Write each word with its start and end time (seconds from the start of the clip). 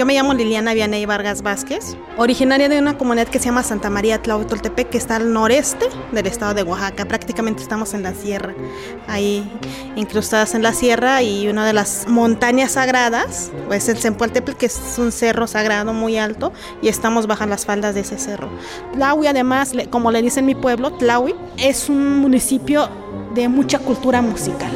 Yo 0.00 0.06
me 0.06 0.14
llamo 0.14 0.32
Liliana 0.32 0.72
Vianey 0.72 1.04
Vargas 1.04 1.42
Vázquez, 1.42 1.94
originaria 2.16 2.70
de 2.70 2.78
una 2.78 2.96
comunidad 2.96 3.28
que 3.28 3.38
se 3.38 3.44
llama 3.44 3.62
Santa 3.62 3.90
María 3.90 4.22
Tlahuitoltepec, 4.22 4.88
que 4.88 4.96
está 4.96 5.16
al 5.16 5.30
noreste 5.30 5.90
del 6.10 6.26
estado 6.26 6.54
de 6.54 6.62
Oaxaca. 6.62 7.04
Prácticamente 7.04 7.62
estamos 7.62 7.92
en 7.92 8.02
la 8.02 8.14
sierra, 8.14 8.54
ahí 9.08 9.46
incrustadas 9.96 10.54
en 10.54 10.62
la 10.62 10.72
sierra 10.72 11.20
y 11.20 11.48
una 11.48 11.66
de 11.66 11.74
las 11.74 12.08
montañas 12.08 12.72
sagradas, 12.72 13.52
pues 13.66 13.90
el 13.90 13.98
Zempoaltepec, 13.98 14.56
que 14.56 14.64
es 14.64 14.80
un 14.96 15.12
cerro 15.12 15.46
sagrado 15.46 15.92
muy 15.92 16.16
alto 16.16 16.54
y 16.80 16.88
estamos 16.88 17.26
bajo 17.26 17.44
las 17.44 17.66
faldas 17.66 17.94
de 17.94 18.00
ese 18.00 18.16
cerro. 18.16 18.48
Tlahui, 18.94 19.26
además, 19.26 19.74
como 19.90 20.10
le 20.10 20.22
dicen 20.22 20.46
mi 20.46 20.54
pueblo, 20.54 20.94
Tlahui, 20.94 21.34
es 21.58 21.90
un 21.90 22.20
municipio 22.20 22.88
de 23.34 23.50
mucha 23.50 23.78
cultura 23.78 24.22
musical. 24.22 24.70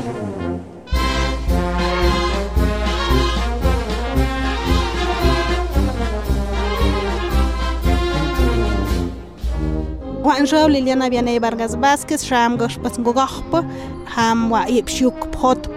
Juan 10.34 10.46
Rao 10.46 10.66
Liliana 10.66 11.08
Vianey 11.08 11.38
Vargas 11.40 11.76
Vázquez 11.76 12.28
Ram 12.28 12.56
Gosh 12.56 12.76
Pasngogahpa 12.78 13.62
Ham 14.16 14.50
Wa 14.50 14.66
Ipshuk 14.66 15.32
Phot 15.32 15.68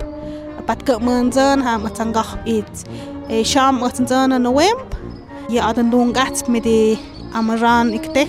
Pat 0.65 0.83
Kmanzan 0.83 1.61
Ham 1.61 1.85
Atsangah 1.85 2.41
It 2.43 3.45
Sham 3.45 3.83
Atsanzana 3.83 4.39
Novemb 4.39 4.81
Ya 5.47 5.69
Adandungats 5.69 6.47
mit 6.47 6.65
die 6.65 6.97
Amaran 7.35 7.93
Ikte 7.93 8.25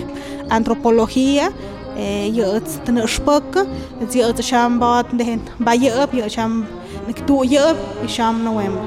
Antropología 0.51 1.49
Yöts 1.97 2.79
Tnurspöka 2.85 3.65
Yöts 4.13 4.47
Sham 4.47 4.79
Bat 4.79 5.07
Dehen 5.19 5.41
Ba 5.59 5.73
Yöp 5.73 6.13
Yöt 6.13 6.31
Sham 6.31 6.67
Niktu 7.07 7.43
Yöp 7.45 7.79
Sham 8.07 8.45
November 8.45 8.83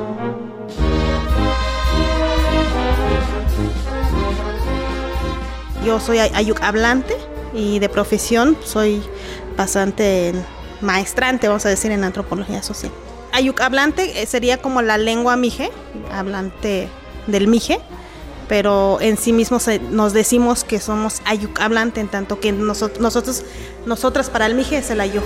Yo 5.83 5.99
soy 5.99 6.19
ayuk 6.19 6.61
hablante 6.61 7.20
y 7.53 7.79
de 7.79 7.89
profesión 7.89 8.57
soy 8.63 9.01
bastante 9.57 10.33
maestrante, 10.81 11.47
vamos 11.47 11.65
a 11.65 11.69
decir, 11.69 11.91
en 11.91 12.03
antropología 12.03 12.63
social. 12.63 12.91
Ayuk 13.33 13.61
hablante 13.61 14.21
eh, 14.21 14.25
sería 14.25 14.57
como 14.57 14.81
la 14.81 14.97
lengua 14.97 15.37
mije, 15.37 15.71
hablante 16.11 16.89
del 17.27 17.47
mije, 17.47 17.79
pero 18.49 18.99
en 18.99 19.17
sí 19.17 19.31
mismo 19.31 19.59
nos 19.91 20.11
decimos 20.13 20.63
que 20.63 20.79
somos 20.79 21.21
ayuk 21.25 21.59
hablante, 21.61 22.01
en 22.01 22.09
tanto 22.09 22.39
que 22.39 22.51
nosotros, 22.51 22.99
nosotros, 22.99 23.43
nosotras 23.85 24.29
para 24.29 24.45
el 24.45 24.55
mije 24.55 24.77
es 24.77 24.89
el 24.89 24.99
ayuk. 24.99 25.23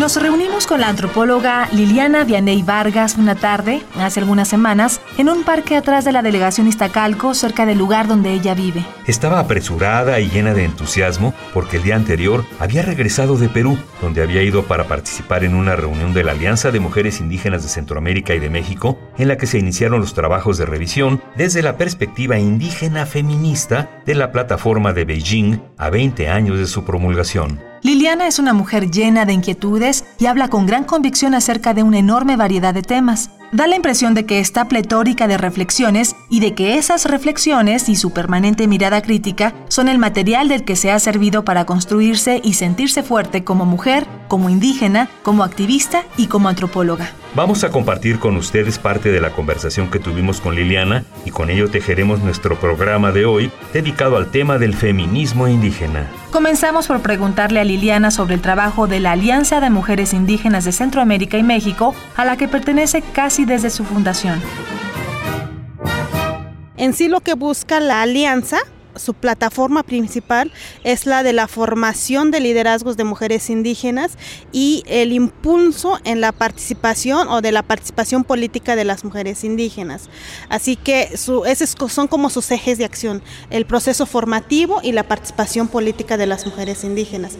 Nos 0.00 0.16
reunimos 0.16 0.66
con 0.66 0.80
la 0.80 0.88
antropóloga 0.88 1.68
Liliana 1.72 2.24
Vianey 2.24 2.62
Vargas 2.62 3.18
una 3.18 3.34
tarde, 3.34 3.82
hace 3.98 4.20
algunas 4.20 4.48
semanas, 4.48 4.98
en 5.18 5.28
un 5.28 5.44
parque 5.44 5.76
atrás 5.76 6.06
de 6.06 6.12
la 6.12 6.22
delegación 6.22 6.66
Iztacalco, 6.66 7.34
cerca 7.34 7.66
del 7.66 7.76
lugar 7.76 8.08
donde 8.08 8.32
ella 8.32 8.54
vive. 8.54 8.82
Estaba 9.06 9.40
apresurada 9.40 10.18
y 10.18 10.30
llena 10.30 10.54
de 10.54 10.64
entusiasmo 10.64 11.34
porque 11.52 11.76
el 11.76 11.82
día 11.82 11.96
anterior 11.96 12.46
había 12.58 12.80
regresado 12.80 13.36
de 13.36 13.50
Perú, 13.50 13.76
donde 14.00 14.22
había 14.22 14.42
ido 14.42 14.62
para 14.62 14.84
participar 14.84 15.44
en 15.44 15.54
una 15.54 15.76
reunión 15.76 16.14
de 16.14 16.24
la 16.24 16.32
Alianza 16.32 16.70
de 16.70 16.80
Mujeres 16.80 17.20
Indígenas 17.20 17.62
de 17.62 17.68
Centroamérica 17.68 18.34
y 18.34 18.38
de 18.38 18.48
México, 18.48 18.98
en 19.18 19.28
la 19.28 19.36
que 19.36 19.46
se 19.46 19.58
iniciaron 19.58 20.00
los 20.00 20.14
trabajos 20.14 20.56
de 20.56 20.64
revisión 20.64 21.22
desde 21.36 21.60
la 21.60 21.76
perspectiva 21.76 22.38
indígena 22.38 23.04
feminista 23.04 24.00
de 24.06 24.14
la 24.14 24.32
plataforma 24.32 24.94
de 24.94 25.04
Beijing 25.04 25.60
a 25.76 25.90
20 25.90 26.30
años 26.30 26.58
de 26.58 26.66
su 26.66 26.86
promulgación. 26.86 27.69
Liliana 27.82 28.26
es 28.26 28.38
una 28.38 28.52
mujer 28.52 28.90
llena 28.90 29.24
de 29.24 29.32
inquietudes 29.32 30.04
y 30.18 30.26
habla 30.26 30.48
con 30.48 30.66
gran 30.66 30.84
convicción 30.84 31.34
acerca 31.34 31.72
de 31.72 31.82
una 31.82 31.98
enorme 31.98 32.36
variedad 32.36 32.74
de 32.74 32.82
temas. 32.82 33.30
Da 33.52 33.66
la 33.66 33.74
impresión 33.74 34.14
de 34.14 34.26
que 34.26 34.38
está 34.38 34.68
pletórica 34.68 35.26
de 35.26 35.36
reflexiones 35.36 36.14
y 36.28 36.38
de 36.38 36.54
que 36.54 36.76
esas 36.78 37.04
reflexiones 37.06 37.88
y 37.88 37.96
su 37.96 38.12
permanente 38.12 38.68
mirada 38.68 39.02
crítica 39.02 39.54
son 39.66 39.88
el 39.88 39.98
material 39.98 40.48
del 40.48 40.64
que 40.64 40.76
se 40.76 40.92
ha 40.92 40.98
servido 41.00 41.44
para 41.44 41.64
construirse 41.64 42.40
y 42.44 42.54
sentirse 42.54 43.02
fuerte 43.02 43.42
como 43.42 43.66
mujer, 43.66 44.06
como 44.28 44.50
indígena, 44.50 45.10
como 45.24 45.42
activista 45.42 46.04
y 46.16 46.28
como 46.28 46.48
antropóloga. 46.48 47.10
Vamos 47.34 47.62
a 47.62 47.70
compartir 47.70 48.18
con 48.18 48.36
ustedes 48.36 48.78
parte 48.78 49.12
de 49.12 49.20
la 49.20 49.30
conversación 49.30 49.88
que 49.88 50.00
tuvimos 50.00 50.40
con 50.40 50.56
Liliana 50.56 51.04
y 51.24 51.30
con 51.30 51.48
ello 51.48 51.70
tejeremos 51.70 52.20
nuestro 52.20 52.58
programa 52.58 53.12
de 53.12 53.24
hoy 53.24 53.52
dedicado 53.72 54.16
al 54.16 54.30
tema 54.30 54.58
del 54.58 54.74
feminismo 54.74 55.46
indígena. 55.46 56.08
Comenzamos 56.32 56.88
por 56.88 57.00
preguntarle 57.00 57.60
a 57.60 57.64
Liliana 57.64 58.10
sobre 58.10 58.34
el 58.34 58.40
trabajo 58.40 58.88
de 58.88 58.98
la 58.98 59.12
Alianza 59.12 59.60
de 59.60 59.70
Mujeres 59.70 60.12
Indígenas 60.12 60.64
de 60.64 60.72
Centroamérica 60.72 61.38
y 61.38 61.42
México, 61.44 61.94
a 62.16 62.24
la 62.24 62.36
que 62.36 62.48
pertenece 62.48 63.02
casi 63.02 63.39
desde 63.44 63.70
su 63.70 63.84
fundación. 63.84 64.40
En 66.76 66.94
sí 66.94 67.08
lo 67.08 67.20
que 67.20 67.34
busca 67.34 67.80
la 67.80 68.02
alianza 68.02 68.58
su 68.96 69.14
plataforma 69.14 69.82
principal 69.82 70.52
es 70.84 71.06
la 71.06 71.22
de 71.22 71.32
la 71.32 71.48
formación 71.48 72.30
de 72.30 72.40
liderazgos 72.40 72.96
de 72.96 73.04
mujeres 73.04 73.50
indígenas 73.50 74.16
y 74.52 74.82
el 74.86 75.12
impulso 75.12 75.98
en 76.04 76.20
la 76.20 76.32
participación 76.32 77.28
o 77.28 77.40
de 77.40 77.52
la 77.52 77.62
participación 77.62 78.24
política 78.24 78.76
de 78.76 78.84
las 78.84 79.04
mujeres 79.04 79.44
indígenas. 79.44 80.08
Así 80.48 80.76
que 80.76 81.10
esos 81.12 81.92
son 81.92 82.08
como 82.08 82.30
sus 82.30 82.50
ejes 82.50 82.78
de 82.78 82.84
acción, 82.84 83.22
el 83.50 83.66
proceso 83.66 84.06
formativo 84.06 84.80
y 84.82 84.92
la 84.92 85.04
participación 85.04 85.68
política 85.68 86.16
de 86.16 86.26
las 86.26 86.46
mujeres 86.46 86.84
indígenas. 86.84 87.38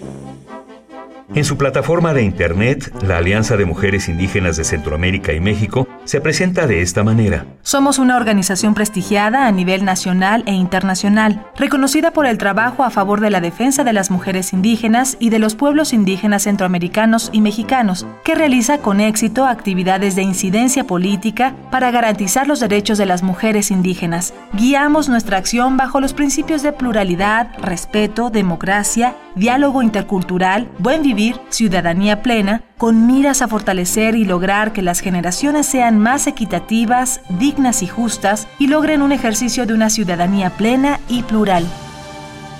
En 1.33 1.45
su 1.45 1.57
plataforma 1.57 2.13
de 2.13 2.23
Internet, 2.23 2.93
la 3.03 3.19
Alianza 3.19 3.57
de 3.57 3.65
Mujeres 3.65 4.09
Indígenas 4.09 4.57
de 4.57 4.65
Centroamérica 4.65 5.33
y 5.33 5.39
México 5.39 5.87
se 6.05 6.21
presenta 6.21 6.67
de 6.67 6.83
esta 6.83 7.05
manera. 7.05 7.47
Somos 7.63 7.99
una 7.99 8.17
organización 8.17 8.75
prestigiada 8.75 9.47
a 9.47 9.53
nivel 9.53 9.85
nacional 9.85 10.43
e 10.47 10.53
internacional, 10.53 11.47
reconocida 11.57 12.11
por 12.11 12.27
el 12.27 12.39
trabajo 12.39 12.85
a 12.85 12.91
favor 12.91 13.21
de 13.21 13.31
la 13.31 13.41
defensa 13.41 13.85
de 13.85 13.93
las 13.93 14.11
mujeres 14.11 14.53
indígenas 14.53 15.17
y 15.21 15.31
de 15.31 15.39
los 15.39 15.55
pueblos 15.55 15.93
indígenas 15.93 16.45
centroamericanos 16.45 17.31
y 17.33 17.41
mexicanos, 17.41 18.07
que 18.25 18.35
realiza 18.35 18.79
con 18.79 19.01
éxito 19.01 19.47
actividades 19.47 20.17
de 20.17 20.23
incidencia 20.23 20.85
política 20.85 21.55
para 21.71 21.91
garantizar 21.91 22.47
los 22.47 22.61
derechos 22.61 22.99
de 22.99 23.07
las 23.07 23.23
mujeres 23.23 23.71
indígenas. 23.71 24.35
Guiamos 24.53 25.09
nuestra 25.09 25.37
acción 25.37 25.77
bajo 25.77 26.01
los 26.01 26.15
principios 26.15 26.63
de 26.63 26.73
pluralidad, 26.73 27.49
respeto, 27.61 28.31
democracia, 28.31 29.15
diálogo 29.35 29.83
intercultural, 29.83 30.69
buen 30.79 31.03
vivir 31.03 31.41
ciudadanía 31.51 32.23
plena, 32.23 32.63
con 32.79 33.07
miras 33.07 33.43
a 33.43 33.49
fortalecer 33.49 34.15
y 34.15 34.25
lograr 34.25 34.73
que 34.73 34.81
las 34.81 35.01
generaciones 35.01 35.67
sean 35.67 36.00
más 36.01 36.27
equitativas, 36.27 37.21
dignas 37.29 37.83
y 37.83 37.87
justas 37.87 38.49
y 38.59 38.67
logren 38.67 39.03
un 39.03 39.13
ejercicio 39.13 39.67
de 39.67 39.75
una 39.75 39.91
ciudadanía 39.91 40.51
plena 40.57 40.99
y 41.09 41.23
plural. 41.23 41.65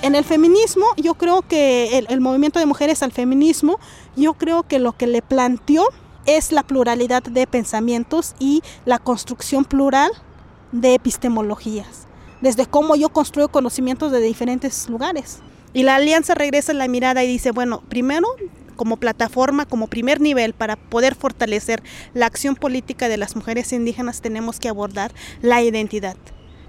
En 0.03 0.15
el 0.15 0.25
feminismo, 0.25 0.87
yo 0.97 1.15
creo 1.15 1.43
que 1.43 1.99
el, 1.99 2.07
el 2.09 2.21
movimiento 2.21 2.59
de 2.59 2.67
mujeres 2.67 3.03
al 3.03 3.13
feminismo, 3.13 3.81
yo 4.17 4.35
creo 4.35 4.63
que 4.63 4.79
lo 4.79 4.93
que 4.93 5.07
le 5.07 5.23
planteó 5.23 5.85
es 6.27 6.53
la 6.53 6.63
pluralidad 6.63 7.23
de 7.23 7.47
pensamientos 7.47 8.35
y 8.39 8.63
la 8.85 8.99
construcción 8.99 9.65
plural 9.65 10.11
de 10.73 10.95
epistemologías, 10.95 12.07
desde 12.41 12.67
cómo 12.67 12.95
yo 12.95 13.09
construyo 13.09 13.49
conocimientos 13.49 14.13
de 14.13 14.21
diferentes 14.21 14.89
lugares. 14.89 15.41
Y 15.73 15.83
la 15.85 15.97
alianza 15.97 16.35
regresa 16.35 16.73
la 16.73 16.89
mirada 16.89 17.23
y 17.23 17.29
dice, 17.29 17.53
bueno, 17.53 17.83
primero 17.89 18.27
como 18.81 18.97
plataforma, 18.97 19.67
como 19.67 19.89
primer 19.89 20.23
nivel 20.23 20.55
para 20.55 20.77
poder 20.77 21.15
fortalecer 21.15 21.83
la 22.15 22.25
acción 22.25 22.57
política 22.57 23.11
de 23.11 23.19
las 23.19 23.37
mujeres 23.37 23.75
indígenas, 23.75 24.23
tenemos 24.23 24.59
que 24.59 24.71
abordar 24.71 25.13
la 25.43 25.63
identidad. 25.63 26.17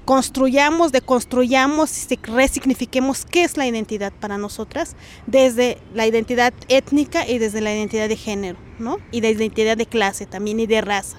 Construyamos, 0.04 0.92
deconstruyamos 0.92 2.12
y 2.12 2.18
resignifiquemos 2.18 3.24
qué 3.24 3.44
es 3.46 3.56
la 3.56 3.66
identidad 3.66 4.12
para 4.12 4.38
nosotras, 4.38 4.98
desde 5.26 5.78
la 5.94 6.06
identidad 6.06 6.54
étnica 6.68 7.26
y 7.26 7.38
desde 7.38 7.62
la 7.62 7.74
identidad 7.74 8.10
de 8.10 8.18
género, 8.18 8.60
¿no? 8.78 8.98
Y 9.12 9.22
de 9.22 9.30
identidad 9.30 9.78
de 9.78 9.86
clase 9.86 10.26
también 10.26 10.60
y 10.60 10.68
de 10.68 10.82
raza. 10.82 11.16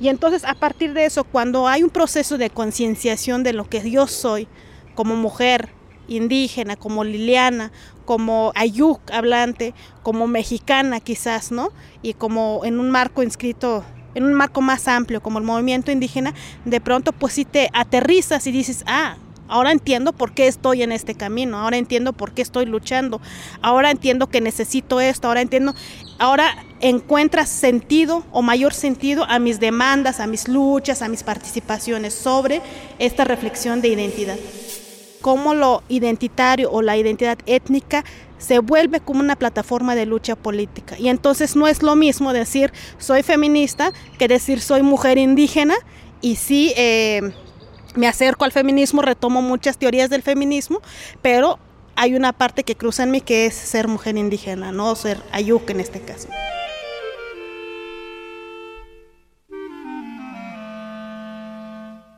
Y 0.00 0.08
entonces 0.08 0.44
a 0.46 0.54
partir 0.54 0.94
de 0.94 1.04
eso, 1.04 1.24
cuando 1.24 1.68
hay 1.68 1.82
un 1.82 1.90
proceso 1.90 2.38
de 2.38 2.48
concienciación 2.48 3.42
de 3.42 3.52
lo 3.52 3.68
que 3.68 3.90
yo 3.90 4.06
soy 4.06 4.48
como 4.94 5.14
mujer, 5.14 5.68
indígena, 6.08 6.76
como 6.76 7.04
Liliana, 7.04 7.72
como 8.04 8.52
Ayuk 8.54 9.00
hablante, 9.10 9.74
como 10.02 10.26
mexicana 10.26 11.00
quizás, 11.00 11.52
¿no? 11.52 11.70
Y 12.02 12.14
como 12.14 12.62
en 12.64 12.80
un 12.80 12.90
marco 12.90 13.22
inscrito 13.22 13.84
en 14.14 14.24
un 14.24 14.34
marco 14.34 14.60
más 14.60 14.88
amplio 14.88 15.22
como 15.22 15.38
el 15.38 15.44
movimiento 15.44 15.90
indígena, 15.90 16.34
de 16.64 16.80
pronto 16.80 17.12
pues 17.12 17.34
si 17.34 17.44
te 17.44 17.70
aterrizas 17.72 18.46
y 18.46 18.52
dices, 18.52 18.84
ah, 18.86 19.16
ahora 19.48 19.70
entiendo 19.70 20.12
por 20.12 20.32
qué 20.32 20.46
estoy 20.46 20.82
en 20.82 20.92
este 20.92 21.14
camino, 21.14 21.58
ahora 21.58 21.76
entiendo 21.76 22.12
por 22.12 22.32
qué 22.32 22.42
estoy 22.42 22.66
luchando, 22.66 23.20
ahora 23.60 23.90
entiendo 23.90 24.28
que 24.28 24.40
necesito 24.40 25.00
esto, 25.00 25.28
ahora 25.28 25.42
entiendo, 25.42 25.74
ahora 26.18 26.64
encuentras 26.80 27.48
sentido 27.48 28.24
o 28.32 28.42
mayor 28.42 28.74
sentido 28.74 29.24
a 29.28 29.38
mis 29.38 29.60
demandas, 29.60 30.20
a 30.20 30.26
mis 30.26 30.48
luchas, 30.48 31.02
a 31.02 31.08
mis 31.08 31.22
participaciones 31.22 32.14
sobre 32.14 32.62
esta 32.98 33.24
reflexión 33.24 33.82
de 33.82 33.88
identidad. 33.88 34.36
Cómo 35.22 35.54
lo 35.54 35.82
identitario 35.88 36.70
o 36.70 36.82
la 36.82 36.96
identidad 36.96 37.38
étnica 37.46 38.04
se 38.38 38.58
vuelve 38.58 39.00
como 39.00 39.20
una 39.20 39.36
plataforma 39.36 39.94
de 39.94 40.04
lucha 40.04 40.36
política. 40.36 40.98
Y 40.98 41.08
entonces 41.08 41.56
no 41.56 41.68
es 41.68 41.82
lo 41.82 41.96
mismo 41.96 42.32
decir 42.32 42.72
soy 42.98 43.22
feminista 43.22 43.92
que 44.18 44.28
decir 44.28 44.60
soy 44.60 44.82
mujer 44.82 45.16
indígena 45.16 45.74
y 46.20 46.36
sí 46.36 46.72
eh, 46.76 47.32
me 47.94 48.08
acerco 48.08 48.44
al 48.44 48.52
feminismo, 48.52 49.02
retomo 49.02 49.42
muchas 49.42 49.78
teorías 49.78 50.10
del 50.10 50.22
feminismo, 50.22 50.80
pero 51.20 51.58
hay 51.94 52.14
una 52.14 52.32
parte 52.32 52.64
que 52.64 52.74
cruza 52.74 53.02
en 53.02 53.10
mí 53.10 53.20
que 53.20 53.46
es 53.46 53.54
ser 53.54 53.86
mujer 53.88 54.16
indígena, 54.16 54.72
no 54.72 54.94
ser 54.96 55.18
ayuca 55.30 55.72
en 55.72 55.80
este 55.80 56.00
caso. 56.00 56.28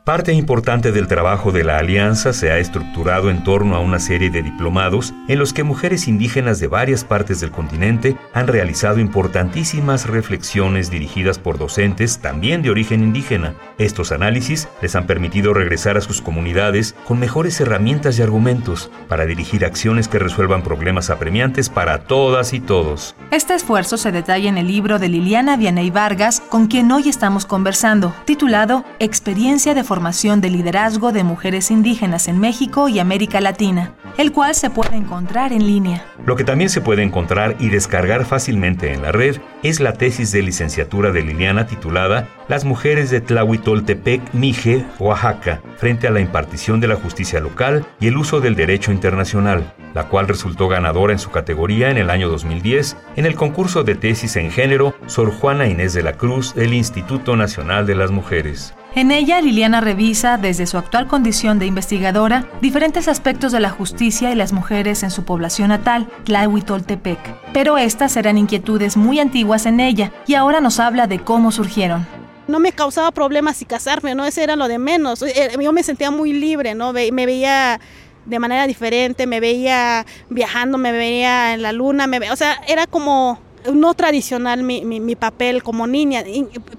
Parte 0.04 0.34
importante 0.34 0.92
del 0.92 1.08
trabajo 1.08 1.50
de 1.50 1.64
la 1.64 1.78
Alianza 1.78 2.34
se 2.34 2.50
ha 2.50 2.58
estructurado 2.58 3.30
en 3.30 3.42
torno 3.42 3.74
a 3.74 3.80
una 3.80 3.98
serie 3.98 4.28
de 4.28 4.42
diplomados 4.42 5.14
en 5.28 5.38
los 5.38 5.54
que 5.54 5.62
mujeres 5.62 6.08
indígenas 6.08 6.60
de 6.60 6.66
varias 6.66 7.04
partes 7.04 7.40
del 7.40 7.50
continente 7.50 8.14
han 8.34 8.46
realizado 8.46 8.98
importantísimas 8.98 10.06
reflexiones 10.06 10.90
dirigidas 10.90 11.38
por 11.38 11.56
docentes 11.56 12.18
también 12.18 12.60
de 12.60 12.68
origen 12.68 13.02
indígena. 13.02 13.54
Estos 13.78 14.12
análisis 14.12 14.68
les 14.82 14.94
han 14.94 15.06
permitido 15.06 15.54
regresar 15.54 15.96
a 15.96 16.02
sus 16.02 16.20
comunidades 16.20 16.94
con 17.08 17.18
mejores 17.18 17.58
herramientas 17.62 18.18
y 18.18 18.22
argumentos 18.22 18.90
para 19.08 19.24
dirigir 19.24 19.64
acciones 19.64 20.08
que 20.08 20.18
resuelvan 20.18 20.62
problemas 20.62 21.08
apremiantes 21.08 21.70
para 21.70 22.00
todas 22.00 22.52
y 22.52 22.60
todos. 22.60 23.16
Este 23.30 23.54
esfuerzo 23.54 23.96
se 23.96 24.12
detalla 24.12 24.50
en 24.50 24.58
el 24.58 24.66
libro 24.66 24.98
de 24.98 25.08
Liliana 25.08 25.56
Vianey 25.56 25.88
Vargas, 25.88 26.42
con 26.42 26.66
quien 26.66 26.92
hoy 26.92 27.08
estamos 27.08 27.46
conversando, 27.46 28.14
titulado 28.26 28.84
Experiencia 28.98 29.72
de 29.72 29.82
de 29.94 30.50
liderazgo 30.50 31.12
de 31.12 31.22
mujeres 31.22 31.70
indígenas 31.70 32.26
en 32.26 32.40
México 32.40 32.88
y 32.88 32.98
América 32.98 33.40
Latina, 33.40 33.92
el 34.18 34.32
cual 34.32 34.56
se 34.56 34.68
puede 34.68 34.96
encontrar 34.96 35.52
en 35.52 35.66
línea. 35.66 36.04
Lo 36.26 36.34
que 36.34 36.42
también 36.42 36.68
se 36.68 36.80
puede 36.80 37.04
encontrar 37.04 37.54
y 37.60 37.68
descargar 37.68 38.24
fácilmente 38.24 38.92
en 38.92 39.02
la 39.02 39.12
red 39.12 39.36
es 39.62 39.78
la 39.78 39.92
tesis 39.92 40.32
de 40.32 40.42
licenciatura 40.42 41.12
de 41.12 41.22
Liliana 41.22 41.68
titulada 41.68 42.28
Las 42.48 42.64
mujeres 42.64 43.10
de 43.10 43.20
Tlahuitoltepec, 43.20 44.34
Mije, 44.34 44.84
Oaxaca, 44.98 45.62
frente 45.76 46.08
a 46.08 46.10
la 46.10 46.20
impartición 46.20 46.80
de 46.80 46.88
la 46.88 46.96
justicia 46.96 47.38
local 47.38 47.86
y 48.00 48.08
el 48.08 48.16
uso 48.16 48.40
del 48.40 48.56
derecho 48.56 48.90
internacional, 48.90 49.74
la 49.94 50.08
cual 50.08 50.26
resultó 50.26 50.66
ganadora 50.66 51.12
en 51.12 51.20
su 51.20 51.30
categoría 51.30 51.90
en 51.90 51.98
el 51.98 52.10
año 52.10 52.28
2010 52.28 52.96
en 53.14 53.26
el 53.26 53.36
concurso 53.36 53.84
de 53.84 53.94
tesis 53.94 54.34
en 54.36 54.50
género 54.50 54.94
Sor 55.06 55.30
Juana 55.30 55.68
Inés 55.68 55.94
de 55.94 56.02
la 56.02 56.14
Cruz 56.14 56.52
del 56.54 56.74
Instituto 56.74 57.36
Nacional 57.36 57.86
de 57.86 57.94
las 57.94 58.10
Mujeres. 58.10 58.74
En 58.96 59.10
ella, 59.10 59.40
Liliana 59.40 59.80
revisa, 59.80 60.38
desde 60.38 60.66
su 60.68 60.78
actual 60.78 61.08
condición 61.08 61.58
de 61.58 61.66
investigadora, 61.66 62.48
diferentes 62.60 63.08
aspectos 63.08 63.50
de 63.50 63.58
la 63.58 63.70
justicia 63.70 64.30
y 64.30 64.36
las 64.36 64.52
mujeres 64.52 65.02
en 65.02 65.10
su 65.10 65.24
población 65.24 65.70
natal, 65.70 66.08
Tlahuitoltepec. 66.22 67.18
Pero 67.52 67.76
estas 67.76 68.16
eran 68.16 68.38
inquietudes 68.38 68.96
muy 68.96 69.18
antiguas 69.18 69.66
en 69.66 69.80
ella 69.80 70.12
y 70.28 70.34
ahora 70.34 70.60
nos 70.60 70.78
habla 70.78 71.08
de 71.08 71.18
cómo 71.18 71.50
surgieron 71.50 72.06
no 72.46 72.60
me 72.60 72.72
causaba 72.72 73.10
problemas 73.10 73.56
si 73.56 73.64
casarme, 73.64 74.14
¿no? 74.14 74.26
Ese 74.26 74.42
era 74.42 74.54
lo 74.54 74.68
de 74.68 74.78
menos. 74.78 75.22
Eh, 75.22 75.56
yo 75.58 75.72
me 75.72 75.82
sentía 75.82 76.10
muy 76.10 76.34
libre, 76.34 76.74
¿no? 76.74 76.92
Me 76.92 77.24
veía 77.24 77.80
de 78.26 78.38
manera 78.38 78.66
diferente, 78.66 79.26
me 79.26 79.40
veía 79.40 80.04
viajando, 80.28 80.76
me 80.76 80.92
veía 80.92 81.54
en 81.54 81.62
la 81.62 81.72
luna, 81.72 82.06
me 82.06 82.30
o 82.30 82.36
sea, 82.36 82.60
era 82.68 82.86
como 82.86 83.38
no 83.72 83.94
tradicional 83.94 84.62
mi, 84.62 84.84
mi, 84.84 85.16
papel 85.16 85.62
como 85.62 85.86
niña, 85.86 86.22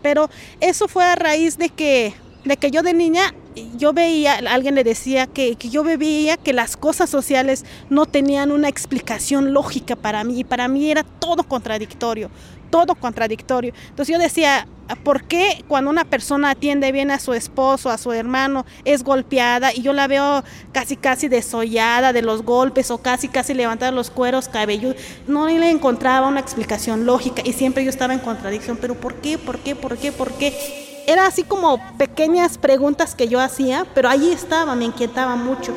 pero 0.02 0.30
eso 0.60 0.88
fue 0.88 1.04
a 1.04 1.16
raíz 1.16 1.58
de 1.58 1.70
que, 1.70 2.14
de 2.44 2.58
que 2.58 2.72
yo 2.72 2.84
de 2.84 2.94
niña 2.94 3.34
yo 3.78 3.94
veía, 3.94 4.36
alguien 4.50 4.76
le 4.76 4.84
decía 4.84 5.28
que, 5.28 5.56
que, 5.56 5.70
yo 5.70 5.84
veía 5.84 6.38
que 6.38 6.54
las 6.54 6.78
cosas 6.78 7.10
sociales 7.10 7.66
no 7.90 8.06
tenían 8.06 8.52
una 8.52 8.68
explicación 8.68 9.54
lógica 9.54 9.96
para 9.96 10.24
mí 10.24 10.40
y 10.40 10.44
para 10.44 10.68
mí 10.68 10.92
era 10.92 11.04
todo 11.04 11.44
contradictorio, 11.44 12.30
todo 12.70 12.96
contradictorio. 12.96 13.74
Entonces 13.90 14.14
yo 14.14 14.20
decía, 14.20 14.68
¿por 15.04 15.24
qué 15.24 15.64
cuando 15.68 15.90
una 15.90 16.04
persona 16.06 16.52
atiende 16.52 16.92
bien 16.92 17.12
a 17.12 17.20
su 17.20 17.34
esposo, 17.34 17.90
a 17.90 17.98
su 17.98 18.12
hermano, 18.12 18.66
es 18.84 19.04
golpeada 19.04 19.74
y 19.74 19.82
yo 19.82 19.94
la 19.94 20.08
veo 20.08 20.44
casi 20.72 20.98
casi 20.98 21.28
desollada 21.28 22.14
de 22.14 22.22
los 22.22 22.44
golpes 22.44 22.92
o 22.92 22.98
casi 22.98 23.30
casi 23.30 23.54
levantada 23.54 23.92
los 23.92 24.10
cueros 24.10 24.50
cabelludos? 24.50 24.98
No 25.28 25.48
le 25.48 25.70
encontraba 25.70 26.28
una 26.28 26.42
explicación 26.42 27.06
lógica 27.06 27.42
y 27.46 27.54
siempre 27.54 27.84
yo 27.84 27.90
estaba 27.90 28.14
en 28.14 28.20
contradicción, 28.20 28.78
pero 28.80 28.96
¿por 28.96 29.16
qué? 29.16 29.38
¿Por 29.38 29.60
qué? 29.60 29.76
¿Por 29.76 29.98
qué? 29.98 30.12
¿Por 30.12 30.34
qué? 30.34 30.85
Era 31.08 31.28
así 31.28 31.44
como 31.44 31.80
pequeñas 31.98 32.58
preguntas 32.58 33.14
que 33.14 33.28
yo 33.28 33.40
hacía, 33.40 33.86
pero 33.94 34.10
allí 34.10 34.32
estaba, 34.32 34.76
me 34.76 34.86
inquietaba 34.86 35.36
mucho. 35.36 35.74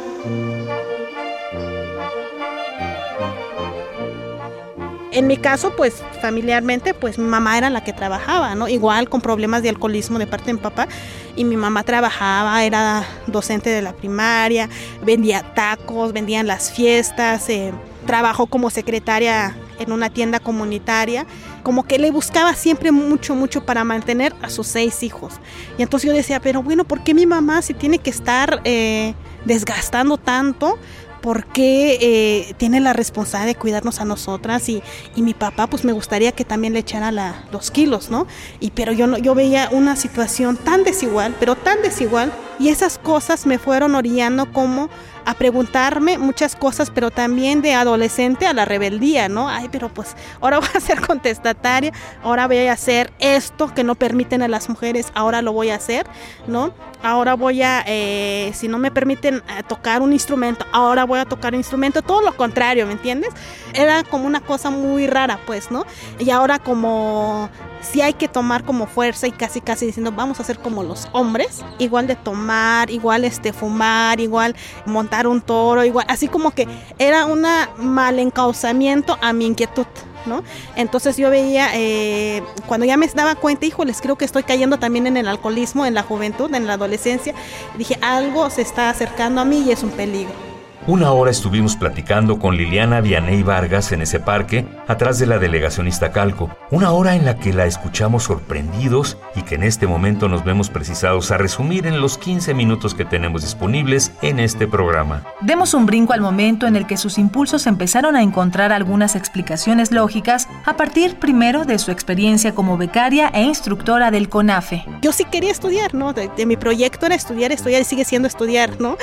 En 5.11 5.27
mi 5.27 5.37
caso, 5.37 5.75
pues 5.77 6.03
familiarmente, 6.23 6.95
pues 6.95 7.19
mi 7.19 7.25
mamá 7.25 7.59
era 7.59 7.69
la 7.71 7.85
que 7.85 7.93
trabajaba, 7.93 8.55
¿no? 8.55 8.69
Igual 8.69 9.09
con 9.09 9.21
problemas 9.21 9.63
de 9.63 9.69
alcoholismo 9.69 10.19
de 10.19 10.27
parte 10.27 10.47
de 10.47 10.55
mi 10.55 10.61
papá. 10.61 10.89
Y 11.37 11.45
mi 11.45 11.57
mamá 11.57 11.83
trabajaba, 11.83 12.65
era 12.65 13.05
docente 13.27 13.69
de 13.69 13.83
la 13.83 13.93
primaria, 13.93 14.69
vendía 15.05 15.43
tacos, 15.55 16.13
vendía 16.13 16.41
en 16.41 16.47
las 16.47 16.71
fiestas, 16.71 17.49
eh, 17.49 17.73
trabajó 18.07 18.47
como 18.47 18.71
secretaria 18.71 19.57
en 19.79 19.93
una 19.93 20.09
tienda 20.09 20.41
comunitaria. 20.41 21.27
Como 21.69 21.87
que 21.87 21.99
le 21.99 22.11
buscaba 22.11 22.55
siempre 22.55 22.93
mucho, 22.93 23.35
mucho 23.35 23.67
para 23.67 23.85
mantener 23.85 24.35
a 24.41 24.49
sus 24.49 24.67
seis 24.69 25.03
hijos. 25.03 25.35
Y 25.77 25.83
entonces 25.83 26.09
yo 26.09 26.17
decía, 26.17 26.41
pero 26.41 26.63
bueno, 26.63 26.85
¿por 26.85 27.05
qué 27.05 27.13
mi 27.13 27.27
mamá 27.27 27.61
si 27.61 27.75
tiene 27.75 27.99
que 27.99 28.09
estar 28.09 28.63
eh, 28.65 29.13
desgastando 29.45 30.17
tanto? 30.17 30.79
porque 31.21 31.99
eh, 32.01 32.55
tiene 32.59 32.79
la 32.79 32.93
responsabilidad 32.93 33.53
de 33.53 33.59
cuidarnos 33.59 34.01
a 34.01 34.05
nosotras 34.05 34.69
y, 34.69 34.85
y, 35.17 35.23
mi 35.23 35.35
papá 35.35 35.67
pues 35.67 35.85
me 35.85 35.91
gustaría 35.91 36.31
que 36.31 36.45
también 36.45 36.75
le 36.75 36.79
echara 36.79 37.11
los 37.51 37.73
kilos, 37.73 38.09
¿no? 38.09 38.29
Y 38.61 38.71
pero 38.71 38.93
yo, 38.93 39.19
yo 39.19 39.35
veía 39.35 39.69
una 39.73 39.97
situación 39.97 40.57
tan 40.57 40.85
desigual, 40.85 41.35
pero 41.41 41.57
tan 41.57 41.83
desigual 41.83 42.33
y 42.61 42.69
esas 42.69 42.99
cosas 42.99 43.47
me 43.47 43.59
fueron 43.59 43.97
orillando 43.97 44.53
como 44.53 44.91
a 45.29 45.35
preguntarme 45.35 46.17
muchas 46.17 46.57
cosas, 46.57 46.91
pero 46.91 47.11
también 47.11 47.61
de 47.61 47.75
adolescente 47.75 48.47
a 48.47 48.55
la 48.55 48.65
rebeldía, 48.65 49.29
¿no? 49.29 49.47
Ay, 49.51 49.69
pero 49.71 49.91
pues 49.91 50.17
ahora 50.41 50.59
voy 50.59 50.69
a 50.75 50.81
ser 50.81 51.07
contestataria, 51.07 51.93
ahora 52.23 52.47
voy 52.47 52.67
a 52.67 52.73
hacer 52.73 53.13
esto 53.19 53.75
que 53.75 53.85
no 53.85 53.95
permiten 53.95 54.41
a 54.41 54.49
las 54.49 54.71
mujeres, 54.71 55.13
ahora 55.15 55.43
lo 55.43 55.53
voy 55.53 55.69
a 55.69 55.75
hacer, 55.75 56.07
¿no? 56.47 56.73
Ahora 57.03 57.35
voy 57.35 57.61
a, 57.61 57.85
eh, 57.87 58.53
si 58.55 58.69
no 58.69 58.79
me 58.79 58.91
permiten 58.91 59.43
tocar 59.69 60.01
un 60.01 60.15
instrumento, 60.15 60.65
ahora 60.73 61.05
voy 61.05 61.19
a 61.21 61.27
tocar 61.27 61.53
un 61.53 61.61
instrumento, 61.61 62.01
todo 62.01 62.23
lo 62.23 62.35
contrario, 62.35 62.87
¿me 62.87 62.93
entiendes? 62.93 63.29
Era 63.75 64.05
como 64.05 64.27
una 64.27 64.41
cosa 64.41 64.71
muy 64.71 65.07
rara, 65.07 65.39
pues, 65.45 65.71
¿no? 65.71 65.85
Y 66.19 66.31
ahora 66.31 66.59
como 66.59 67.51
si 67.81 68.01
hay 68.01 68.15
que 68.15 68.29
tomar 68.29 68.65
como 68.65 68.87
fuerza 68.87 69.27
y 69.27 69.33
casi 69.33 69.61
casi 69.61 69.87
diciendo 69.87 70.13
vamos 70.13 70.41
a 70.41 70.45
ser 70.45 70.59
como 70.59 70.83
los 70.83 71.09
hombres, 71.13 71.65
igual 71.79 72.07
de 72.07 72.17
tomar, 72.17 72.91
igual 72.91 73.25
este 73.25 73.53
fumar, 73.53 74.21
igual 74.21 74.55
montar 74.87 75.27
un 75.27 75.41
toro, 75.41 75.85
igual, 75.85 76.07
así 76.09 76.29
como 76.29 76.51
que 76.51 76.67
era 76.99 77.27
un 77.27 77.47
mal 77.79 78.19
encauzamiento 78.19 79.19
a 79.21 79.33
mi 79.33 79.47
inquietud. 79.47 79.87
¿no? 80.27 80.43
Entonces 80.77 81.17
yo 81.17 81.31
veía, 81.31 81.71
eh, 81.75 82.43
cuando 82.67 82.85
ya 82.85 82.99
me 82.99 83.07
daba 83.09 83.35
cuenta, 83.35 83.65
híjoles, 83.65 84.01
creo 84.03 84.17
que 84.17 84.27
estoy 84.27 84.43
cayendo 84.43 84.79
también 84.79 85.07
en 85.07 85.17
el 85.17 85.27
alcoholismo, 85.27 85.87
en 85.87 85.95
la 85.95 86.03
juventud, 86.03 86.55
en 86.55 86.67
la 86.67 86.75
adolescencia, 86.75 87.35
dije, 87.79 87.99
algo 88.03 88.51
se 88.51 88.61
está 88.61 88.91
acercando 88.91 89.41
a 89.41 89.45
mí 89.47 89.65
y 89.67 89.73
es 89.73 89.83
un 89.83 89.91
peligro. 89.91 90.48
Una 90.89 91.13
hora 91.13 91.31
estuvimos 91.31 91.77
platicando 91.77 92.39
con 92.39 92.57
Liliana 92.57 93.03
Vianey 93.03 93.43
Vargas 93.43 93.93
en 93.93 94.01
ese 94.01 94.21
parque, 94.21 94.65
atrás 94.87 95.19
de 95.19 95.27
la 95.27 95.39
delegación 95.39 95.87
Iztacalco. 95.87 96.49
Una 96.71 96.93
hora 96.93 97.15
en 97.15 97.27
la 97.27 97.37
que 97.37 97.53
la 97.53 97.67
escuchamos 97.67 98.23
sorprendidos 98.23 99.19
y 99.37 99.43
que 99.43 99.57
en 99.57 99.65
este 99.65 99.87
momento 99.87 100.31
nos 100.31 100.47
vemos 100.47 100.71
precisados 100.71 101.31
a 101.31 101.37
resumir 101.37 101.87
en 101.87 102.01
los 102.01 102.17
15 102.17 102.55
minutos 102.55 102.95
que 102.95 103.05
tenemos 103.05 103.43
disponibles 103.43 104.13
en 104.23 104.41
este 104.41 104.67
programa. 104.67 105.25
Demos 105.43 105.75
un 105.75 105.85
brinco 105.85 106.15
al 106.15 106.23
momento 106.23 106.67
en 106.67 106.75
el 106.75 106.87
que 106.87 106.97
sus 106.97 107.19
impulsos 107.19 107.67
empezaron 107.67 108.17
a 108.17 108.23
encontrar 108.23 108.73
algunas 108.73 109.15
explicaciones 109.15 109.93
lógicas 109.93 110.49
a 110.65 110.79
partir 110.79 111.17
primero 111.19 111.67
de 111.67 111.79
su 111.79 111.91
experiencia 111.91 112.55
como 112.55 112.79
becaria 112.79 113.29
e 113.35 113.43
instructora 113.43 114.11
del 114.11 114.31
CONAFE. 114.31 114.87
Yo 115.03 115.13
sí 115.13 115.27
quería 115.27 115.53
estudiar, 115.53 115.93
¿no? 115.93 116.15
De, 116.15 116.31
mi 116.47 116.57
proyecto 116.57 117.05
era 117.05 117.15
estudiar, 117.15 117.53
estudiar 117.53 117.83
y 117.83 117.85
sigue 117.85 118.07
siendo 118.07 118.27
estudiar, 118.27 118.81
¿no? 118.81 118.97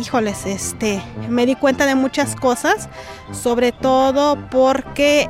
Híjoles, 0.00 0.46
este, 0.46 1.02
me 1.28 1.46
di 1.46 1.54
cuenta 1.54 1.86
de 1.86 1.94
muchas 1.94 2.36
cosas, 2.36 2.88
sobre 3.32 3.72
todo 3.72 4.38
porque 4.50 5.28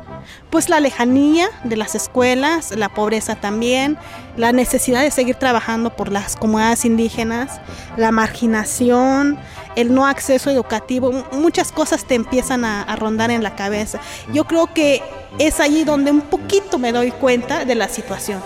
pues 0.49 0.69
la 0.69 0.79
lejanía 0.79 1.47
de 1.63 1.75
las 1.75 1.95
escuelas, 1.95 2.75
la 2.75 2.89
pobreza 2.89 3.35
también, 3.35 3.97
la 4.37 4.51
necesidad 4.51 5.01
de 5.01 5.11
seguir 5.11 5.35
trabajando 5.35 5.95
por 5.95 6.11
las 6.11 6.35
comunidades 6.35 6.85
indígenas, 6.85 7.59
la 7.97 8.11
marginación, 8.11 9.37
el 9.75 9.93
no 9.93 10.07
acceso 10.07 10.49
educativo, 10.49 11.11
muchas 11.31 11.71
cosas 11.71 12.05
te 12.05 12.15
empiezan 12.15 12.65
a, 12.65 12.95
rondar 12.95 13.29
en 13.31 13.43
la 13.43 13.55
cabeza. 13.55 13.99
Yo 14.31 14.45
creo 14.45 14.73
que 14.73 15.01
es 15.37 15.59
allí 15.59 15.83
donde 15.83 16.11
un 16.11 16.21
poquito 16.21 16.79
me 16.79 16.91
doy 16.91 17.11
cuenta 17.11 17.65
de 17.65 17.75
la 17.75 17.89
situación. 17.89 18.41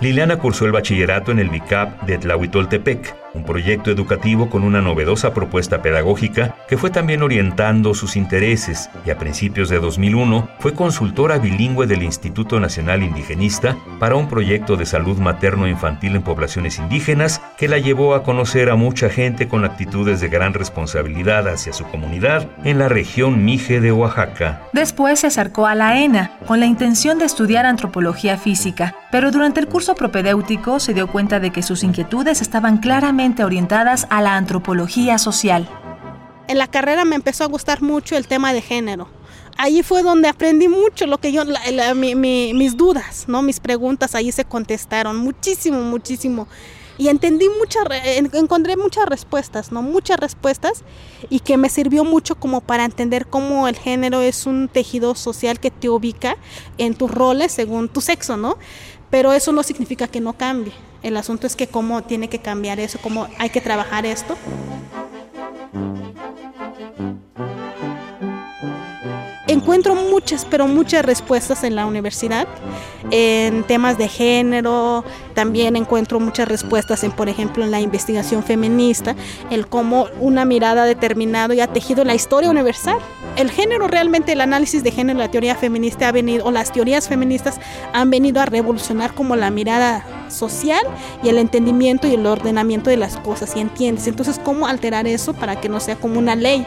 Liliana 0.00 0.38
cursó 0.38 0.64
el 0.64 0.72
bachillerato 0.72 1.32
en 1.32 1.40
el 1.40 1.50
BICAP 1.50 2.02
de 2.02 2.18
Tlahuitoltepec, 2.18 3.27
un 3.38 3.44
proyecto 3.44 3.92
educativo 3.92 4.50
con 4.50 4.64
una 4.64 4.80
novedosa 4.80 5.32
propuesta 5.32 5.80
pedagógica 5.80 6.56
que 6.68 6.76
fue 6.76 6.90
también 6.90 7.22
orientando 7.22 7.94
sus 7.94 8.16
intereses 8.16 8.90
y 9.06 9.10
a 9.10 9.18
principios 9.18 9.68
de 9.68 9.78
2001 9.78 10.48
fue 10.58 10.74
consultora 10.74 11.38
bilingüe 11.38 11.86
del 11.86 12.02
Instituto 12.02 12.58
Nacional 12.58 13.04
Indigenista 13.04 13.76
para 14.00 14.16
un 14.16 14.28
proyecto 14.28 14.76
de 14.76 14.86
salud 14.86 15.18
materno-infantil 15.18 16.16
en 16.16 16.22
poblaciones 16.22 16.78
indígenas 16.78 17.40
que 17.56 17.68
la 17.68 17.78
llevó 17.78 18.14
a 18.14 18.24
conocer 18.24 18.70
a 18.70 18.74
mucha 18.74 19.08
gente 19.08 19.46
con 19.46 19.64
actitudes 19.64 20.20
de 20.20 20.28
gran 20.28 20.52
responsabilidad 20.52 21.46
hacia 21.46 21.72
su 21.72 21.84
comunidad 21.84 22.48
en 22.64 22.78
la 22.78 22.88
región 22.88 23.44
Mije 23.44 23.80
de 23.80 23.92
Oaxaca. 23.92 24.62
Después 24.72 25.20
se 25.20 25.28
acercó 25.28 25.66
a 25.66 25.76
la 25.76 26.00
ENA 26.00 26.32
con 26.46 26.58
la 26.58 26.66
intención 26.66 27.18
de 27.18 27.26
estudiar 27.26 27.66
antropología 27.66 28.36
física, 28.36 28.96
pero 29.12 29.30
durante 29.30 29.60
el 29.60 29.68
curso 29.68 29.94
propedéutico 29.94 30.80
se 30.80 30.92
dio 30.92 31.06
cuenta 31.06 31.38
de 31.38 31.50
que 31.50 31.62
sus 31.62 31.84
inquietudes 31.84 32.42
estaban 32.42 32.78
claramente 32.78 33.27
orientadas 33.44 34.06
a 34.10 34.20
la 34.22 34.36
antropología 34.36 35.18
social. 35.18 35.68
En 36.48 36.58
la 36.58 36.66
carrera 36.66 37.04
me 37.04 37.16
empezó 37.16 37.44
a 37.44 37.48
gustar 37.48 37.82
mucho 37.82 38.16
el 38.16 38.26
tema 38.26 38.52
de 38.52 38.62
género. 38.62 39.08
Ahí 39.56 39.82
fue 39.82 40.02
donde 40.02 40.28
aprendí 40.28 40.68
mucho 40.68 41.06
lo 41.06 41.18
que 41.18 41.32
yo, 41.32 41.44
la, 41.44 41.60
la, 41.70 41.94
mi, 41.94 42.14
mi, 42.14 42.54
mis 42.54 42.76
dudas, 42.76 43.24
no, 43.26 43.42
mis 43.42 43.60
preguntas 43.60 44.14
ahí 44.14 44.30
se 44.32 44.44
contestaron 44.44 45.16
muchísimo, 45.16 45.80
muchísimo 45.80 46.46
y 46.98 47.08
entendí 47.08 47.48
muchas, 47.48 47.84
encontré 48.34 48.76
muchas 48.76 49.06
respuestas, 49.06 49.70
¿no? 49.70 49.82
Muchas 49.82 50.18
respuestas 50.18 50.82
y 51.30 51.40
que 51.40 51.56
me 51.56 51.68
sirvió 51.68 52.04
mucho 52.04 52.34
como 52.34 52.60
para 52.60 52.84
entender 52.84 53.26
cómo 53.28 53.68
el 53.68 53.76
género 53.76 54.20
es 54.20 54.46
un 54.46 54.68
tejido 54.68 55.14
social 55.14 55.60
que 55.60 55.70
te 55.70 55.88
ubica 55.88 56.36
en 56.76 56.94
tus 56.94 57.10
roles 57.10 57.52
según 57.52 57.88
tu 57.88 58.00
sexo, 58.00 58.36
¿no? 58.36 58.58
Pero 59.10 59.32
eso 59.32 59.52
no 59.52 59.62
significa 59.62 60.08
que 60.08 60.20
no 60.20 60.32
cambie. 60.32 60.72
El 61.02 61.16
asunto 61.16 61.46
es 61.46 61.56
que 61.56 61.66
cómo 61.66 62.02
tiene 62.02 62.28
que 62.28 62.38
cambiar 62.40 62.80
eso, 62.80 62.98
cómo 63.00 63.28
hay 63.38 63.50
que 63.50 63.60
trabajar 63.60 64.06
esto. 64.06 64.36
encuentro 69.68 69.94
muchas, 69.94 70.46
pero 70.46 70.66
muchas 70.66 71.04
respuestas 71.04 71.62
en 71.62 71.76
la 71.76 71.84
universidad, 71.84 72.48
en 73.10 73.64
temas 73.64 73.98
de 73.98 74.08
género, 74.08 75.04
también 75.34 75.76
encuentro 75.76 76.20
muchas 76.20 76.48
respuestas 76.48 77.04
en, 77.04 77.12
por 77.12 77.28
ejemplo, 77.28 77.64
en 77.64 77.70
la 77.70 77.80
investigación 77.80 78.42
feminista, 78.42 79.14
el 79.50 79.66
cómo 79.66 80.06
una 80.20 80.46
mirada 80.46 80.84
determinada 80.84 81.54
y 81.54 81.60
ha 81.60 81.66
tejido 81.66 82.04
la 82.04 82.14
historia 82.14 82.48
universal. 82.48 82.96
El 83.36 83.50
género 83.50 83.88
realmente, 83.88 84.32
el 84.32 84.40
análisis 84.40 84.82
de 84.82 84.90
género, 84.90 85.18
la 85.18 85.30
teoría 85.30 85.54
feminista 85.54 86.08
ha 86.08 86.12
venido, 86.12 86.46
o 86.46 86.50
las 86.50 86.72
teorías 86.72 87.06
feministas 87.06 87.60
han 87.92 88.10
venido 88.10 88.40
a 88.40 88.46
revolucionar 88.46 89.12
como 89.14 89.36
la 89.36 89.50
mirada 89.50 90.17
social 90.28 90.82
y 91.22 91.28
el 91.28 91.38
entendimiento 91.38 92.06
y 92.06 92.14
el 92.14 92.26
ordenamiento 92.26 92.90
de 92.90 92.96
las 92.96 93.16
cosas, 93.16 93.56
y 93.56 93.60
entiendes. 93.60 94.06
Entonces, 94.06 94.40
¿cómo 94.44 94.66
alterar 94.66 95.06
eso 95.06 95.34
para 95.34 95.60
que 95.60 95.68
no 95.68 95.80
sea 95.80 95.96
como 95.96 96.18
una 96.18 96.36
ley? 96.36 96.66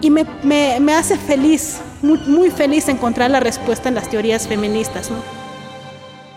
y 0.00 0.10
me, 0.10 0.26
me, 0.42 0.78
me 0.80 0.94
hace 0.94 1.16
feliz, 1.16 1.80
muy, 2.02 2.50
feliz 2.50 2.88
encontrar 2.88 3.30
la 3.30 3.40
respuesta 3.40 3.88
en 3.88 3.94
las 3.94 4.10
teorías 4.10 4.46
feministas. 4.46 5.10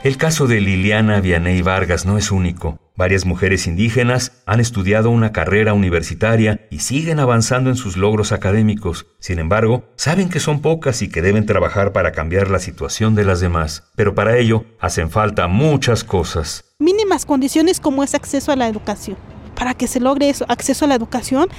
El 0.04 0.18
caso 0.18 0.48
de 0.48 0.62
Liliana 0.62 1.20
Vianey 1.20 1.62
Vargas 1.62 2.06
no 2.06 2.18
es 2.18 2.32
único. 2.32 2.80
Varias 2.98 3.28
mujeres 3.28 3.68
indígenas 3.68 4.42
han 4.48 4.60
estudiado 4.60 5.12
una 5.12 5.32
carrera 5.32 5.76
universitaria 5.76 6.68
y 6.72 6.80
siguen 6.80 7.20
avanzando 7.20 7.70
en 7.70 7.76
sus 7.76 7.96
logros 7.96 8.32
académicos. 8.32 9.06
Sin 9.20 9.38
embargo, 9.38 9.84
saben 9.98 10.30
que 10.30 10.40
son 10.40 10.64
pocas 10.64 11.04
y 11.04 11.08
que 11.08 11.22
deben 11.22 11.46
trabajar 11.46 11.94
para 11.94 12.12
cambiar 12.12 12.50
la 12.50 12.58
situación 12.58 13.14
de 13.14 13.24
las 13.24 13.40
demás. 13.40 13.84
Pero 13.96 14.16
para 14.16 14.36
ello 14.40 14.66
hacen 14.80 15.12
falta 15.12 15.48
muchas 15.48 16.04
cosas. 16.04 16.66
Mínimas 16.80 17.28
condiciones 17.28 17.80
como 17.80 18.02
es 18.04 18.16
acceso 18.16 18.52
a 18.52 18.56
la 18.56 18.68
educación. 18.68 19.18
Para 19.54 19.76
que 19.76 19.86
se 19.86 20.00
logre 20.00 20.30
eso, 20.30 20.46
acceso 20.48 20.86
a 20.86 20.88
la 20.88 20.96
educación, 20.96 21.50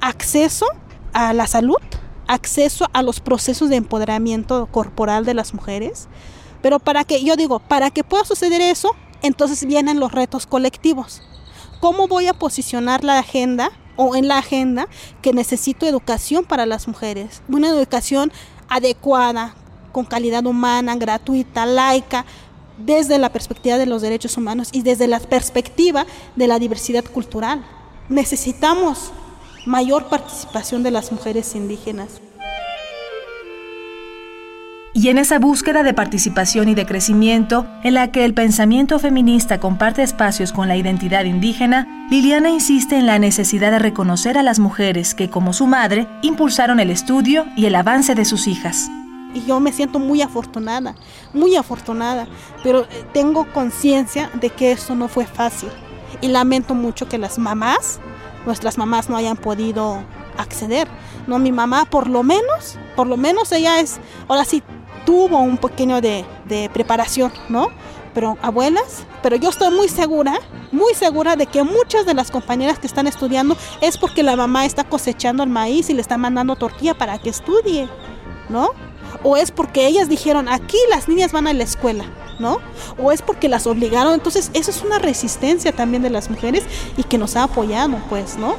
acceso 0.00 0.66
a 1.12 1.32
la 1.32 1.46
salud, 1.46 1.76
acceso 2.26 2.88
a 2.92 3.04
los 3.04 3.20
procesos 3.20 3.68
de 3.70 3.76
empoderamiento 3.76 4.66
corporal 4.66 5.24
de 5.24 5.34
las 5.34 5.54
mujeres. 5.54 6.08
Pero 6.60 6.80
para 6.80 7.04
que, 7.04 7.22
yo 7.22 7.36
digo, 7.36 7.60
para 7.60 7.92
que 7.92 8.02
pueda 8.02 8.24
suceder 8.24 8.60
eso, 8.60 8.96
entonces 9.22 9.64
vienen 9.64 10.00
los 10.00 10.12
retos 10.12 10.46
colectivos. 10.46 11.22
¿Cómo 11.80 12.08
voy 12.08 12.26
a 12.26 12.34
posicionar 12.34 13.04
la 13.04 13.18
agenda 13.18 13.70
o 13.96 14.16
en 14.16 14.28
la 14.28 14.38
agenda 14.38 14.88
que 15.22 15.32
necesito 15.32 15.86
educación 15.86 16.44
para 16.44 16.66
las 16.66 16.88
mujeres? 16.88 17.42
Una 17.48 17.68
educación 17.68 18.32
adecuada, 18.68 19.54
con 19.92 20.04
calidad 20.04 20.44
humana, 20.46 20.96
gratuita, 20.96 21.66
laica, 21.66 22.24
desde 22.78 23.18
la 23.18 23.32
perspectiva 23.32 23.76
de 23.78 23.86
los 23.86 24.02
derechos 24.02 24.36
humanos 24.36 24.68
y 24.72 24.82
desde 24.82 25.08
la 25.08 25.20
perspectiva 25.20 26.06
de 26.36 26.46
la 26.46 26.58
diversidad 26.58 27.04
cultural. 27.04 27.64
Necesitamos 28.08 29.10
mayor 29.66 30.06
participación 30.06 30.82
de 30.82 30.90
las 30.90 31.12
mujeres 31.12 31.54
indígenas. 31.54 32.20
Y 35.00 35.10
en 35.10 35.18
esa 35.18 35.38
búsqueda 35.38 35.84
de 35.84 35.94
participación 35.94 36.68
y 36.68 36.74
de 36.74 36.84
crecimiento, 36.84 37.64
en 37.84 37.94
la 37.94 38.10
que 38.10 38.24
el 38.24 38.34
pensamiento 38.34 38.98
feminista 38.98 39.60
comparte 39.60 40.02
espacios 40.02 40.50
con 40.50 40.66
la 40.66 40.76
identidad 40.76 41.22
indígena, 41.22 41.86
Liliana 42.10 42.50
insiste 42.50 42.96
en 42.96 43.06
la 43.06 43.20
necesidad 43.20 43.70
de 43.70 43.78
reconocer 43.78 44.36
a 44.36 44.42
las 44.42 44.58
mujeres 44.58 45.14
que, 45.14 45.30
como 45.30 45.52
su 45.52 45.68
madre, 45.68 46.08
impulsaron 46.22 46.80
el 46.80 46.90
estudio 46.90 47.46
y 47.54 47.66
el 47.66 47.76
avance 47.76 48.16
de 48.16 48.24
sus 48.24 48.48
hijas. 48.48 48.88
Y 49.34 49.44
yo 49.44 49.60
me 49.60 49.70
siento 49.70 50.00
muy 50.00 50.20
afortunada, 50.20 50.96
muy 51.32 51.54
afortunada, 51.54 52.26
pero 52.64 52.82
eh, 52.82 53.04
tengo 53.12 53.46
conciencia 53.52 54.30
de 54.34 54.50
que 54.50 54.72
eso 54.72 54.96
no 54.96 55.06
fue 55.06 55.26
fácil. 55.26 55.68
Y 56.20 56.26
lamento 56.26 56.74
mucho 56.74 57.08
que 57.08 57.18
las 57.18 57.38
mamás 57.38 58.00
nuestras 58.46 58.78
mamás 58.78 59.08
no 59.08 59.16
hayan 59.16 59.36
podido 59.36 60.02
acceder. 60.38 60.88
No, 61.26 61.38
mi 61.38 61.52
mamá 61.52 61.84
por 61.84 62.08
lo 62.08 62.22
menos, 62.22 62.78
por 62.96 63.06
lo 63.06 63.16
menos 63.16 63.52
ella 63.52 63.78
es, 63.80 64.00
ahora 64.26 64.44
sí 64.44 64.62
tuvo 65.08 65.38
un 65.38 65.56
pequeño 65.56 66.02
de, 66.02 66.26
de 66.44 66.68
preparación, 66.68 67.32
¿no? 67.48 67.68
Pero 68.12 68.36
abuelas, 68.42 69.06
pero 69.22 69.36
yo 69.36 69.48
estoy 69.48 69.74
muy 69.74 69.88
segura, 69.88 70.38
muy 70.70 70.92
segura 70.92 71.34
de 71.34 71.46
que 71.46 71.62
muchas 71.62 72.04
de 72.04 72.12
las 72.12 72.30
compañeras 72.30 72.78
que 72.78 72.86
están 72.86 73.06
estudiando 73.06 73.56
es 73.80 73.96
porque 73.96 74.22
la 74.22 74.36
mamá 74.36 74.66
está 74.66 74.84
cosechando 74.84 75.42
el 75.42 75.48
maíz 75.48 75.88
y 75.88 75.94
le 75.94 76.02
está 76.02 76.18
mandando 76.18 76.56
tortilla 76.56 76.92
para 76.92 77.16
que 77.16 77.30
estudie, 77.30 77.88
¿no? 78.50 78.68
O 79.22 79.38
es 79.38 79.50
porque 79.50 79.86
ellas 79.86 80.10
dijeron, 80.10 80.46
aquí 80.46 80.76
las 80.90 81.08
niñas 81.08 81.32
van 81.32 81.46
a 81.46 81.54
la 81.54 81.64
escuela, 81.64 82.04
¿no? 82.38 82.58
O 83.02 83.10
es 83.10 83.22
porque 83.22 83.48
las 83.48 83.66
obligaron. 83.66 84.12
Entonces, 84.12 84.50
eso 84.52 84.70
es 84.70 84.82
una 84.82 84.98
resistencia 84.98 85.72
también 85.72 86.02
de 86.02 86.10
las 86.10 86.28
mujeres 86.28 86.64
y 86.98 87.02
que 87.04 87.16
nos 87.16 87.34
ha 87.34 87.44
apoyado, 87.44 87.96
pues, 88.10 88.36
¿no? 88.36 88.56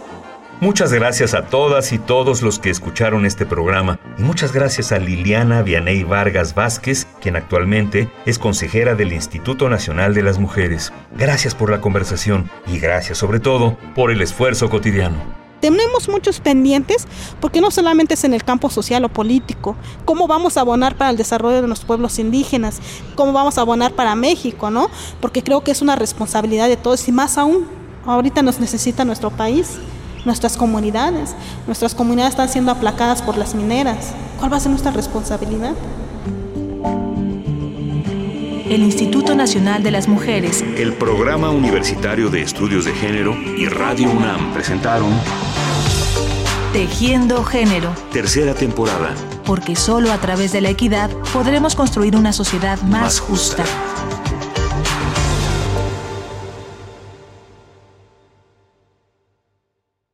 Muchas 0.61 0.91
gracias 0.91 1.33
a 1.33 1.45
todas 1.45 1.93
y 1.93 1.99
todos 1.99 2.41
los 2.41 2.59
que 2.59 2.69
escucharon 2.69 3.25
este 3.25 3.45
programa 3.45 3.97
y 4.17 4.23
muchas 4.23 4.51
gracias 4.51 4.91
a 4.91 4.99
Liliana 4.99 5.61
Vianey 5.61 6.03
Vargas 6.03 6.53
Vázquez, 6.53 7.07
quien 7.21 7.37
actualmente 7.37 8.11
es 8.25 8.37
consejera 8.37 8.93
del 8.93 9.13
Instituto 9.13 9.69
Nacional 9.69 10.13
de 10.13 10.21
las 10.21 10.37
Mujeres. 10.37 10.91
Gracias 11.17 11.55
por 11.55 11.71
la 11.71 11.79
conversación 11.79 12.51
y 12.67 12.77
gracias 12.77 13.17
sobre 13.17 13.39
todo 13.39 13.77
por 13.95 14.11
el 14.11 14.21
esfuerzo 14.21 14.69
cotidiano. 14.69 15.15
Tenemos 15.61 16.09
muchos 16.09 16.41
pendientes 16.41 17.07
porque 17.39 17.61
no 17.61 17.71
solamente 17.71 18.15
es 18.15 18.25
en 18.25 18.33
el 18.33 18.43
campo 18.43 18.69
social 18.69 19.05
o 19.05 19.09
político, 19.09 19.77
cómo 20.03 20.27
vamos 20.27 20.57
a 20.57 20.61
abonar 20.61 20.97
para 20.97 21.11
el 21.11 21.15
desarrollo 21.15 21.61
de 21.61 21.69
los 21.69 21.85
pueblos 21.85 22.19
indígenas, 22.19 22.81
cómo 23.15 23.31
vamos 23.31 23.57
a 23.57 23.61
abonar 23.61 23.93
para 23.93 24.13
México, 24.15 24.69
¿no? 24.69 24.89
Porque 25.21 25.41
creo 25.41 25.63
que 25.63 25.71
es 25.71 25.81
una 25.81 25.95
responsabilidad 25.95 26.67
de 26.67 26.75
todos 26.75 27.07
y 27.07 27.13
más 27.13 27.37
aún, 27.37 27.65
ahorita 28.05 28.41
nos 28.41 28.59
necesita 28.59 29.05
nuestro 29.05 29.31
país, 29.31 29.79
nuestras 30.25 30.57
comunidades. 30.57 31.35
Nuestras 31.67 31.95
comunidades 31.95 32.33
están 32.33 32.49
siendo 32.49 32.71
aplacadas 32.71 33.21
por 33.21 33.37
las 33.37 33.55
mineras. 33.55 34.13
¿Cuál 34.39 34.53
va 34.53 34.57
a 34.57 34.59
ser 34.59 34.71
nuestra 34.71 34.91
responsabilidad? 34.91 35.73
el 38.69 38.83
Instituto 38.83 39.33
Nacional 39.33 39.81
de 39.81 39.89
las 39.89 40.07
Mujeres, 40.07 40.63
el 40.77 40.93
Programa 40.93 41.49
Universitario 41.49 42.29
de 42.29 42.43
Estudios 42.43 42.85
de 42.85 42.93
Género 42.93 43.35
y 43.57 43.67
Radio 43.67 44.11
UNAM 44.11 44.53
presentaron 44.53 45.09
Tejiendo 46.71 47.43
Género. 47.43 47.91
Tercera 48.11 48.53
temporada. 48.53 49.15
Porque 49.43 49.75
solo 49.75 50.11
a 50.11 50.19
través 50.19 50.51
de 50.51 50.61
la 50.61 50.69
equidad 50.69 51.09
podremos 51.33 51.75
construir 51.75 52.15
una 52.15 52.31
sociedad 52.31 52.79
más, 52.83 53.01
más 53.01 53.19
justa. 53.19 53.63
justa. 53.63 53.88